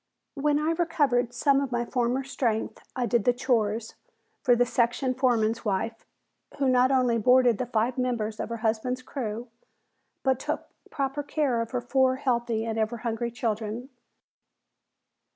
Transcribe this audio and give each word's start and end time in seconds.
When 0.33 0.57
I 0.57 0.71
recovered 0.71 1.31
some 1.31 1.61
of 1.61 1.71
my 1.71 1.85
former 1.85 2.23
strength 2.23 2.81
I 2.95 3.05
did 3.05 3.23
the 3.23 3.33
"chores" 3.33 3.93
for 4.41 4.55
the 4.55 4.65
section 4.65 5.13
foreman's 5.13 5.63
wife, 5.63 6.07
who 6.57 6.67
not 6.69 6.89
only 6.89 7.19
boarded 7.19 7.59
the 7.59 7.67
five 7.67 7.99
members 7.99 8.39
of 8.39 8.49
her 8.49 8.57
husband's 8.65 9.03
crew, 9.03 9.49
but 10.23 10.39
took 10.39 10.67
proper 10.89 11.21
care 11.21 11.61
of 11.61 11.69
her 11.69 11.81
four 11.81 12.15
healthy 12.15 12.65
and 12.65 12.79
ever 12.79 12.97
hungry 13.05 13.29
children. 13.29 13.89